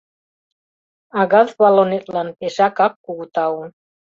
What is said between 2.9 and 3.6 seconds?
кугу тау.